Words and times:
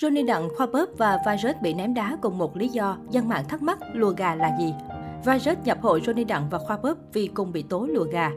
Johnny 0.00 0.26
Đặng, 0.26 0.48
Khoa 0.56 0.66
Bớp 0.66 0.88
và 0.98 1.18
Virus 1.26 1.56
bị 1.62 1.74
ném 1.74 1.94
đá 1.94 2.16
cùng 2.22 2.38
một 2.38 2.56
lý 2.56 2.68
do, 2.68 2.96
dân 3.10 3.28
mạng 3.28 3.44
thắc 3.48 3.62
mắc 3.62 3.78
lùa 3.92 4.10
gà 4.16 4.34
là 4.34 4.56
gì? 4.58 4.74
Virus 5.24 5.58
nhập 5.64 5.78
hội 5.82 6.00
Johnny 6.00 6.26
Đặng 6.26 6.48
và 6.50 6.58
Khoa 6.58 6.76
Bớp 6.76 6.98
vì 7.12 7.26
cùng 7.26 7.52
bị 7.52 7.62
tố 7.62 7.86
lùa 7.86 8.04
gà. 8.04 8.30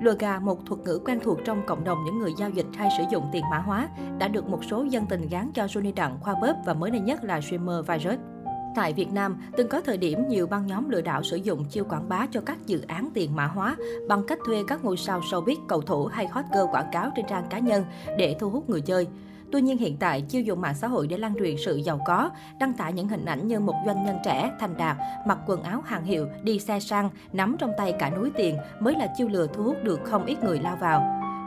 Lùa 0.00 0.14
gà, 0.18 0.38
một 0.38 0.66
thuật 0.66 0.80
ngữ 0.80 1.00
quen 1.04 1.20
thuộc 1.22 1.38
trong 1.44 1.62
cộng 1.66 1.84
đồng 1.84 1.98
những 2.04 2.18
người 2.18 2.32
giao 2.38 2.50
dịch 2.50 2.66
hay 2.76 2.88
sử 2.98 3.04
dụng 3.10 3.24
tiền 3.32 3.44
mã 3.50 3.58
hóa, 3.58 3.88
đã 4.18 4.28
được 4.28 4.48
một 4.48 4.64
số 4.64 4.82
dân 4.82 5.06
tình 5.06 5.28
gán 5.28 5.50
cho 5.54 5.64
Johnny 5.64 5.94
Đặng, 5.94 6.18
Khoa 6.20 6.34
Bớp 6.42 6.56
và 6.64 6.74
mới 6.74 6.90
đây 6.90 7.00
nhất 7.00 7.24
là 7.24 7.40
streamer 7.40 7.86
Virus. 7.86 8.18
Tại 8.74 8.92
Việt 8.92 9.12
Nam, 9.12 9.42
từng 9.56 9.68
có 9.68 9.80
thời 9.80 9.96
điểm 9.96 10.28
nhiều 10.28 10.46
băng 10.46 10.66
nhóm 10.66 10.88
lừa 10.88 11.00
đảo 11.00 11.22
sử 11.22 11.36
dụng 11.36 11.64
chiêu 11.64 11.84
quảng 11.84 12.08
bá 12.08 12.26
cho 12.30 12.40
các 12.40 12.66
dự 12.66 12.82
án 12.86 13.10
tiền 13.14 13.36
mã 13.36 13.46
hóa 13.46 13.76
bằng 14.08 14.22
cách 14.26 14.38
thuê 14.46 14.62
các 14.68 14.84
ngôi 14.84 14.96
sao 14.96 15.20
showbiz, 15.20 15.56
cầu 15.68 15.80
thủ 15.80 16.06
hay 16.06 16.26
hot 16.26 16.44
girl 16.52 16.64
quảng 16.72 16.90
cáo 16.92 17.10
trên 17.16 17.26
trang 17.28 17.44
cá 17.50 17.58
nhân 17.58 17.84
để 18.18 18.36
thu 18.40 18.50
hút 18.50 18.70
người 18.70 18.80
chơi. 18.80 19.06
Tuy 19.52 19.60
nhiên 19.60 19.78
hiện 19.78 19.96
tại, 19.96 20.22
chiêu 20.22 20.42
dùng 20.42 20.60
mạng 20.60 20.74
xã 20.74 20.88
hội 20.88 21.06
để 21.06 21.16
lan 21.16 21.34
truyền 21.38 21.56
sự 21.64 21.76
giàu 21.76 22.00
có, 22.06 22.30
đăng 22.58 22.72
tải 22.72 22.92
những 22.92 23.08
hình 23.08 23.24
ảnh 23.24 23.48
như 23.48 23.60
một 23.60 23.74
doanh 23.86 24.04
nhân 24.04 24.18
trẻ, 24.24 24.50
thành 24.60 24.76
đạt, 24.76 24.96
mặc 25.26 25.38
quần 25.46 25.62
áo 25.62 25.82
hàng 25.84 26.04
hiệu, 26.04 26.26
đi 26.42 26.58
xe 26.58 26.80
sang, 26.80 27.10
nắm 27.32 27.56
trong 27.58 27.70
tay 27.78 27.92
cả 27.98 28.10
núi 28.10 28.30
tiền 28.36 28.56
mới 28.80 28.94
là 28.94 29.08
chiêu 29.16 29.28
lừa 29.28 29.46
thu 29.46 29.62
hút 29.62 29.76
được 29.82 30.00
không 30.04 30.26
ít 30.26 30.44
người 30.44 30.58
lao 30.58 30.76
vào. 30.76 31.00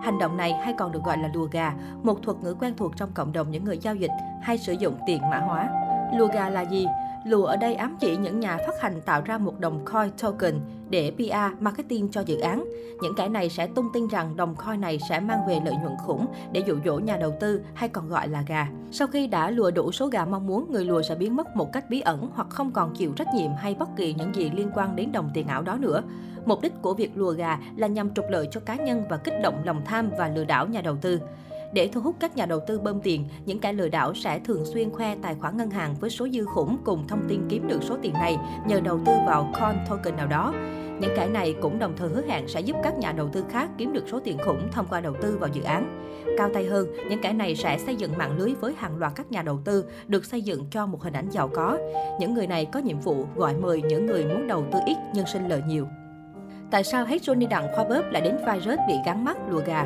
Hành 0.04 0.20
động 0.20 0.38
này 0.38 0.54
hay 0.54 0.74
còn 0.78 0.92
được 0.92 1.04
gọi 1.04 1.18
là 1.18 1.30
lùa 1.34 1.48
gà, 1.52 1.74
một 2.04 2.24
thuật 2.24 2.38
ngữ 2.44 2.56
quen 2.60 2.74
thuộc 2.78 2.98
trong 2.98 3.12
cộng 3.14 3.34
đồng 3.34 3.52
những 3.52 3.64
người 3.64 3.78
giao 3.78 3.96
dịch 3.96 4.12
hay 4.42 4.58
sử 4.58 4.74
dụng 4.74 4.96
tiền 5.08 5.22
mã 5.32 5.38
hóa. 5.38 5.70
Lùa 6.18 6.28
gà 6.28 6.50
là 6.50 6.62
gì? 6.62 6.88
Lùa 7.26 7.46
ở 7.46 7.58
đây 7.58 7.76
ám 7.76 7.98
chỉ 8.00 8.18
những 8.18 8.40
nhà 8.40 8.58
phát 8.58 8.82
hành 8.82 9.02
tạo 9.02 9.22
ra 9.26 9.38
một 9.38 9.60
đồng 9.60 9.86
coin 9.86 10.10
token 10.22 10.60
để 10.90 11.12
PR, 11.18 11.60
marketing 11.60 12.12
cho 12.12 12.22
dự 12.22 12.40
án. 12.40 12.66
Những 13.02 13.16
kẻ 13.18 13.30
này 13.30 13.50
sẽ 13.50 13.68
tung 13.68 13.90
tin 13.94 14.08
rằng 14.08 14.36
đồng 14.36 14.56
coin 14.56 14.82
này 14.82 15.00
sẽ 15.10 15.20
mang 15.20 15.40
về 15.48 15.60
lợi 15.66 15.76
nhuận 15.82 15.94
khủng 16.06 16.26
để 16.52 16.64
dụ 16.68 16.76
dỗ 16.86 17.00
nhà 17.00 17.18
đầu 17.18 17.34
tư 17.40 17.62
hay 17.74 17.90
còn 17.90 18.10
gọi 18.10 18.28
là 18.28 18.44
gà. 18.48 18.68
Sau 18.92 19.08
khi 19.08 19.28
đã 19.28 19.50
lùa 19.50 19.72
đủ 19.72 19.92
số 19.92 20.08
gà 20.08 20.26
mong 20.26 20.48
muốn, 20.48 20.72
người 20.72 20.86
lùa 20.86 21.02
sẽ 21.02 21.16
biến 21.16 21.36
mất 21.36 21.56
một 21.56 21.74
cách 21.74 21.90
bí 21.90 22.02
ẩn 22.02 22.30
hoặc 22.34 22.48
không 22.50 22.72
còn 22.72 22.94
chịu 22.96 23.14
trách 23.14 23.28
nhiệm 23.36 23.52
hay 23.58 23.76
bất 23.76 23.90
kỳ 23.96 24.14
những 24.14 24.36
gì 24.36 24.52
liên 24.56 24.72
quan 24.76 24.96
đến 24.96 25.12
đồng 25.12 25.30
tiền 25.34 25.48
ảo 25.48 25.62
đó 25.62 25.78
nữa. 25.78 26.04
Mục 26.46 26.62
đích 26.62 26.82
của 26.82 26.94
việc 26.94 27.12
lùa 27.16 27.32
gà 27.32 27.60
là 27.76 27.88
nhằm 27.88 28.14
trục 28.14 28.26
lợi 28.30 28.48
cho 28.52 28.60
cá 28.60 28.76
nhân 28.76 29.04
và 29.10 29.18
kích 29.18 29.34
động 29.44 29.62
lòng 29.64 29.82
tham 29.86 30.10
và 30.18 30.28
lừa 30.28 30.46
đảo 30.46 30.68
nhà 30.68 30.82
đầu 30.82 30.96
tư. 31.02 31.20
Để 31.74 31.88
thu 31.88 32.02
hút 32.02 32.16
các 32.20 32.38
nhà 32.38 32.46
đầu 32.46 32.60
tư 32.68 32.80
bơm 32.80 33.02
tiền, 33.02 33.26
những 33.46 33.60
kẻ 33.60 33.74
lừa 33.74 33.90
đảo 33.90 34.14
sẽ 34.14 34.40
thường 34.40 34.66
xuyên 34.66 34.92
khoe 34.92 35.16
tài 35.16 35.36
khoản 35.36 35.58
ngân 35.58 35.70
hàng 35.70 35.96
với 36.00 36.10
số 36.10 36.28
dư 36.30 36.46
khủng 36.46 36.78
cùng 36.84 37.08
thông 37.08 37.26
tin 37.30 37.42
kiếm 37.50 37.68
được 37.68 37.84
số 37.84 37.98
tiền 38.02 38.14
này 38.14 38.38
nhờ 38.68 38.80
đầu 38.80 39.00
tư 39.06 39.12
vào 39.26 39.54
coin 39.60 39.76
token 39.90 40.16
nào 40.16 40.28
đó. 40.28 40.54
Những 41.00 41.12
kẻ 41.16 41.28
này 41.28 41.56
cũng 41.62 41.80
đồng 41.80 41.94
thời 41.98 42.10
hứa 42.10 42.22
hẹn 42.28 42.48
sẽ 42.48 42.60
giúp 42.60 42.76
các 42.84 42.98
nhà 42.98 43.12
đầu 43.12 43.30
tư 43.30 43.44
khác 43.50 43.70
kiếm 43.78 43.94
được 43.94 44.04
số 44.12 44.20
tiền 44.20 44.38
khủng 44.46 44.72
thông 44.72 44.86
qua 44.90 45.02
đầu 45.02 45.14
tư 45.22 45.38
vào 45.40 45.50
dự 45.54 45.64
án. 45.64 46.04
Cao 46.38 46.50
tay 46.54 46.66
hơn, 46.66 46.88
những 47.10 47.22
kẻ 47.22 47.34
này 47.34 47.56
sẽ 47.56 47.78
xây 47.78 47.96
dựng 47.96 48.18
mạng 48.18 48.38
lưới 48.38 48.54
với 48.62 48.74
hàng 48.78 48.98
loạt 48.98 49.12
các 49.16 49.32
nhà 49.32 49.42
đầu 49.42 49.60
tư 49.66 49.86
được 50.08 50.26
xây 50.26 50.42
dựng 50.42 50.66
cho 50.72 50.86
một 50.86 51.04
hình 51.04 51.14
ảnh 51.14 51.30
giàu 51.30 51.48
có. 51.48 51.78
Những 52.20 52.34
người 52.34 52.48
này 52.48 52.66
có 52.66 52.80
nhiệm 52.80 53.00
vụ 53.00 53.26
gọi 53.36 53.56
mời 53.56 53.82
những 53.82 54.06
người 54.06 54.26
muốn 54.26 54.48
đầu 54.48 54.66
tư 54.72 54.80
ít 54.86 54.98
nhưng 55.14 55.26
sinh 55.26 55.48
lợi 55.48 55.62
nhiều. 55.68 55.88
Tại 56.72 56.84
sao 56.84 57.06
hết 57.06 57.22
Johnny 57.22 57.48
Đặng 57.48 57.68
khoa 57.76 57.84
bóp 57.84 58.04
lại 58.12 58.22
đến 58.22 58.38
virus 58.38 58.80
bị 58.88 58.94
gắn 59.06 59.26
mắt 59.26 59.38
lùa 59.50 59.62
gà? 59.66 59.86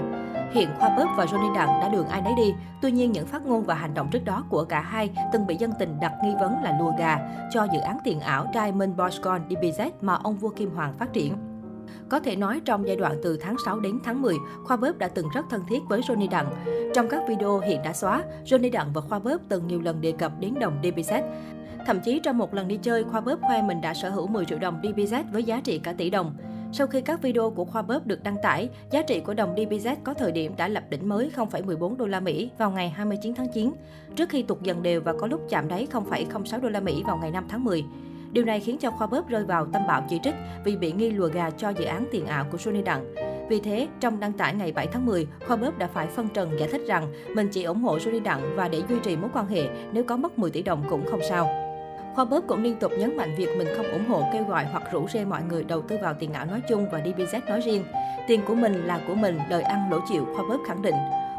Hiện 0.52 0.70
Khoa 0.80 0.90
Bớp 0.98 1.08
và 1.18 1.26
Johnny 1.26 1.54
Đặng 1.54 1.80
đã 1.82 1.90
đường 1.90 2.08
ai 2.08 2.22
nấy 2.22 2.34
đi. 2.38 2.54
Tuy 2.82 2.92
nhiên, 2.92 3.12
những 3.12 3.28
phát 3.28 3.46
ngôn 3.46 3.64
và 3.64 3.76
hành 3.76 3.94
động 3.94 4.08
trước 4.12 4.26
đó 4.26 4.44
của 4.50 4.64
cả 4.64 4.82
hai 4.82 5.10
từng 5.34 5.48
bị 5.48 5.56
dân 5.56 5.72
tình 5.80 6.00
đặt 6.00 6.14
nghi 6.24 6.36
vấn 6.40 6.64
là 6.64 6.78
lùa 6.80 6.92
gà 7.00 7.20
cho 7.52 7.68
dự 7.74 7.80
án 7.80 7.98
tiền 8.04 8.20
ảo 8.20 8.48
Diamond 8.54 8.96
Boscon 8.98 9.42
DBZ 9.50 9.92
mà 10.02 10.16
ông 10.24 10.38
vua 10.38 10.50
Kim 10.50 10.76
Hoàng 10.76 10.94
phát 10.98 11.14
triển. 11.14 11.34
Có 12.10 12.20
thể 12.20 12.36
nói 12.36 12.62
trong 12.66 12.88
giai 12.88 12.96
đoạn 12.96 13.18
từ 13.24 13.38
tháng 13.38 13.56
6 13.66 13.80
đến 13.80 14.00
tháng 14.04 14.22
10, 14.22 14.36
Khoa 14.64 14.78
Bớp 14.78 14.98
đã 14.98 15.08
từng 15.08 15.30
rất 15.34 15.46
thân 15.50 15.62
thiết 15.70 15.80
với 15.88 16.02
Johnny 16.02 16.30
Đặng. 16.30 16.52
Trong 16.96 17.08
các 17.10 17.22
video 17.28 17.60
hiện 17.60 17.82
đã 17.84 17.94
xóa, 17.94 18.24
Johnny 18.46 18.72
Đặng 18.72 18.94
và 18.94 19.02
Khoa 19.02 19.20
Bớp 19.20 19.42
từng 19.50 19.68
nhiều 19.68 19.82
lần 19.82 20.02
đề 20.02 20.12
cập 20.12 20.32
đến 20.40 20.54
đồng 20.60 20.82
DBZ. 20.84 21.24
Thậm 21.86 22.00
chí 22.00 22.20
trong 22.24 22.38
một 22.38 22.54
lần 22.54 22.68
đi 22.68 22.78
chơi, 22.78 23.04
Khoa 23.04 23.22
Bớp 23.22 23.40
khoe 23.42 23.62
mình 23.62 23.82
đã 23.82 23.94
sở 23.94 24.10
hữu 24.10 24.28
10 24.28 24.46
triệu 24.46 24.60
đồng 24.60 24.82
DBZ 24.82 25.24
với 25.32 25.44
giá 25.44 25.62
trị 25.64 25.80
cả 25.80 25.94
tỷ 25.94 26.10
đồng. 26.10 26.34
Sau 26.72 26.88
khi 26.88 27.02
các 27.02 27.22
video 27.22 27.50
của 27.50 27.66
Khoa 27.66 27.82
Bóp 27.82 28.08
được 28.08 28.24
đăng 28.24 28.38
tải, 28.44 28.70
giá 28.92 29.02
trị 29.02 29.20
của 29.20 29.34
đồng 29.34 29.56
DBZ 29.56 29.96
có 30.04 30.14
thời 30.14 30.32
điểm 30.32 30.54
đã 30.58 30.68
lập 30.68 30.84
đỉnh 30.90 31.10
mới 31.10 31.32
0,14 31.36 31.98
đô 31.98 32.06
la 32.06 32.20
Mỹ 32.20 32.50
vào 32.58 32.72
ngày 32.72 32.90
29 32.90 33.34
tháng 33.36 33.48
9, 33.54 33.72
trước 34.16 34.30
khi 34.30 34.44
tụt 34.44 34.62
dần 34.62 34.84
đều 34.84 35.02
và 35.02 35.14
có 35.14 35.28
lúc 35.28 35.42
chạm 35.50 35.68
đáy 35.68 35.88
0,06 35.92 36.62
đô 36.62 36.70
la 36.70 36.80
Mỹ 36.80 37.04
vào 37.08 37.18
ngày 37.18 37.32
5 37.32 37.46
tháng 37.50 37.64
10. 37.64 37.86
Điều 38.32 38.46
này 38.46 38.60
khiến 38.60 38.78
cho 38.78 38.92
Khoa 38.92 39.08
Bóp 39.08 39.30
rơi 39.30 39.46
vào 39.46 39.66
tâm 39.74 39.82
bạo 39.88 40.06
chỉ 40.10 40.20
trích 40.24 40.36
vì 40.64 40.78
bị 40.78 40.92
nghi 40.92 41.10
lùa 41.10 41.28
gà 41.28 41.50
cho 41.50 41.70
dự 41.70 41.86
án 41.86 42.06
tiền 42.12 42.26
ảo 42.26 42.46
của 42.52 42.58
Sony 42.58 42.82
Đặng. 42.82 43.16
Vì 43.50 43.60
thế, 43.60 43.88
trong 44.00 44.20
đăng 44.20 44.34
tải 44.34 44.54
ngày 44.54 44.72
7 44.72 44.88
tháng 44.88 45.06
10, 45.06 45.28
Khoa 45.48 45.56
Bóp 45.56 45.78
đã 45.78 45.88
phải 45.88 46.08
phân 46.08 46.28
trần 46.30 46.60
giải 46.60 46.70
thích 46.72 46.82
rằng 46.88 47.14
mình 47.36 47.50
chỉ 47.52 47.64
ủng 47.64 47.82
hộ 47.82 48.00
Sony 48.00 48.20
Đặng 48.20 48.56
và 48.56 48.68
để 48.68 48.82
duy 48.90 48.96
trì 49.04 49.16
mối 49.16 49.30
quan 49.34 49.48
hệ 49.48 49.70
nếu 49.92 50.04
có 50.04 50.18
mất 50.18 50.40
10 50.40 50.52
tỷ 50.52 50.62
đồng 50.62 50.84
cũng 50.90 51.06
không 51.06 51.22
sao. 51.30 51.67
Khoa 52.18 52.26
Bớp 52.26 52.44
cũng 52.48 52.64
liên 52.64 52.76
tục 52.76 52.92
nhấn 52.98 53.18
mạnh 53.18 53.36
việc 53.38 53.50
mình 53.58 53.68
không 53.78 53.86
ủng 53.86 54.06
hộ 54.08 54.24
kêu 54.34 54.44
gọi 54.44 54.66
hoặc 54.66 54.84
rủ 54.92 55.08
rê 55.08 55.26
mọi 55.26 55.42
người 55.44 55.64
đầu 55.64 55.82
tư 55.82 55.98
vào 56.02 56.14
tiền 56.20 56.34
ảo 56.34 56.46
nói 56.46 56.62
chung 56.70 56.88
và 56.92 57.00
DBZ 57.00 57.42
nói 57.48 57.62
riêng. 57.62 57.84
Tiền 58.28 58.42
của 58.48 58.56
mình 58.56 58.86
là 58.86 59.02
của 59.08 59.16
mình, 59.16 59.40
đời 59.50 59.62
ăn 59.62 59.92
lỗ 59.92 60.00
chịu, 60.10 60.26
Khoa 60.36 60.46
Bớp 60.50 60.58
khẳng 60.68 60.82
định. 60.82 60.96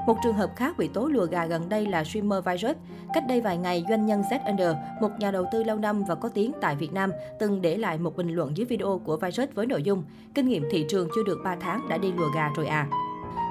Một 0.06 0.16
trường 0.24 0.34
hợp 0.34 0.56
khác 0.56 0.78
bị 0.78 0.88
tố 0.88 1.06
lùa 1.06 1.24
gà 1.24 1.46
gần 1.46 1.68
đây 1.68 1.86
là 1.86 2.04
streamer 2.04 2.44
Virus. 2.44 2.76
Cách 3.14 3.24
đây 3.28 3.40
vài 3.40 3.56
ngày, 3.56 3.84
doanh 3.88 4.06
nhân 4.06 4.22
Z 4.30 4.38
Under, 4.46 4.76
một 5.00 5.10
nhà 5.18 5.30
đầu 5.30 5.46
tư 5.52 5.64
lâu 5.64 5.76
năm 5.76 6.04
và 6.08 6.14
có 6.14 6.28
tiếng 6.28 6.52
tại 6.60 6.76
Việt 6.76 6.92
Nam, 6.92 7.10
từng 7.38 7.62
để 7.62 7.76
lại 7.76 7.98
một 7.98 8.16
bình 8.16 8.34
luận 8.34 8.56
dưới 8.56 8.66
video 8.66 9.00
của 9.04 9.16
Virus 9.16 9.48
với 9.54 9.66
nội 9.66 9.82
dung 9.82 10.04
Kinh 10.34 10.48
nghiệm 10.48 10.64
thị 10.70 10.86
trường 10.88 11.08
chưa 11.14 11.22
được 11.22 11.38
3 11.44 11.56
tháng 11.60 11.88
đã 11.88 11.98
đi 11.98 12.12
lùa 12.12 12.28
gà 12.34 12.50
rồi 12.56 12.66
à. 12.66 12.88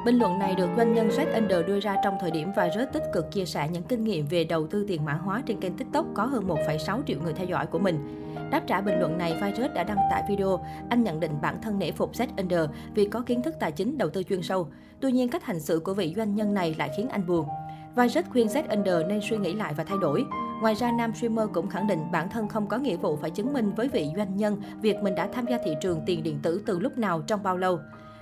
Bình 0.07 0.19
luận 0.19 0.39
này 0.39 0.55
được 0.55 0.69
doanh 0.77 0.93
nhân 0.93 1.09
Jack 1.09 1.33
Under 1.33 1.65
đưa 1.67 1.79
ra 1.79 1.95
trong 2.03 2.17
thời 2.19 2.31
điểm 2.31 2.51
Virus 2.57 2.87
tích 2.93 3.03
cực 3.13 3.31
chia 3.31 3.45
sẻ 3.45 3.69
những 3.71 3.83
kinh 3.83 4.03
nghiệm 4.03 4.25
về 4.25 4.43
đầu 4.43 4.67
tư 4.67 4.85
tiền 4.87 5.05
mã 5.05 5.13
hóa 5.13 5.43
trên 5.45 5.59
kênh 5.59 5.77
TikTok 5.77 6.05
có 6.13 6.25
hơn 6.25 6.47
1,6 6.47 7.01
triệu 7.07 7.19
người 7.23 7.33
theo 7.33 7.47
dõi 7.47 7.65
của 7.65 7.79
mình. 7.79 8.25
Đáp 8.51 8.63
trả 8.67 8.81
bình 8.81 8.99
luận 8.99 9.17
này, 9.17 9.37
Virus 9.41 9.73
đã 9.75 9.83
đăng 9.83 9.97
tải 10.11 10.23
video, 10.29 10.65
anh 10.89 11.03
nhận 11.03 11.19
định 11.19 11.31
bản 11.41 11.61
thân 11.61 11.79
nể 11.79 11.91
phục 11.91 12.13
Jack 12.13 12.27
Under 12.37 12.59
vì 12.95 13.05
có 13.05 13.21
kiến 13.21 13.41
thức 13.41 13.55
tài 13.59 13.71
chính 13.71 13.97
đầu 13.97 14.09
tư 14.09 14.23
chuyên 14.23 14.41
sâu. 14.41 14.67
Tuy 14.99 15.11
nhiên, 15.11 15.29
cách 15.29 15.43
hành 15.43 15.59
xử 15.59 15.79
của 15.79 15.93
vị 15.93 16.13
doanh 16.15 16.35
nhân 16.35 16.53
này 16.53 16.75
lại 16.77 16.89
khiến 16.97 17.09
anh 17.09 17.27
buồn. 17.27 17.47
Virus 17.95 18.25
khuyên 18.29 18.47
Jack 18.47 18.69
Under 18.69 18.95
nên 19.07 19.19
suy 19.29 19.37
nghĩ 19.37 19.53
lại 19.53 19.73
và 19.73 19.83
thay 19.83 19.97
đổi. 20.01 20.25
Ngoài 20.61 20.75
ra, 20.75 20.91
nam 20.91 21.13
streamer 21.15 21.47
cũng 21.53 21.69
khẳng 21.69 21.87
định 21.87 21.99
bản 22.11 22.29
thân 22.29 22.47
không 22.47 22.67
có 22.67 22.77
nghĩa 22.77 22.97
vụ 22.97 23.15
phải 23.15 23.29
chứng 23.29 23.53
minh 23.53 23.71
với 23.75 23.87
vị 23.87 24.09
doanh 24.15 24.37
nhân 24.37 24.61
việc 24.81 24.97
mình 25.01 25.15
đã 25.15 25.29
tham 25.33 25.45
gia 25.49 25.57
thị 25.65 25.71
trường 25.81 26.01
tiền 26.05 26.23
điện 26.23 26.39
tử 26.41 26.61
từ 26.65 26.79
lúc 26.79 26.97
nào 26.97 27.21
trong 27.27 27.43
bao 27.43 27.57
lâu. 27.57 27.79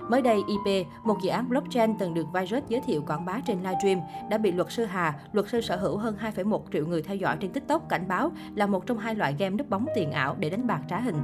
Mới 0.08 0.22
đây, 0.22 0.42
IP, 0.46 0.86
một 1.04 1.18
dự 1.22 1.30
án 1.30 1.48
blockchain 1.48 1.94
từng 1.98 2.14
được 2.14 2.26
Virus 2.32 2.62
giới 2.68 2.80
thiệu 2.80 3.02
quảng 3.06 3.24
bá 3.24 3.40
trên 3.46 3.58
livestream, 3.62 4.00
đã 4.30 4.38
bị 4.38 4.52
luật 4.52 4.72
sư 4.72 4.84
Hà, 4.84 5.14
luật 5.32 5.48
sư 5.48 5.60
sở 5.60 5.76
hữu 5.76 5.96
hơn 5.98 6.16
2,1 6.36 6.60
triệu 6.72 6.86
người 6.86 7.02
theo 7.02 7.16
dõi 7.16 7.36
trên 7.40 7.52
TikTok 7.52 7.88
cảnh 7.88 8.08
báo 8.08 8.32
là 8.54 8.66
một 8.66 8.86
trong 8.86 8.98
hai 8.98 9.14
loại 9.14 9.34
game 9.38 9.56
núp 9.56 9.70
bóng 9.70 9.86
tiền 9.94 10.12
ảo 10.12 10.36
để 10.38 10.50
đánh 10.50 10.66
bạc 10.66 10.80
trá 10.88 11.00
hình. 11.00 11.16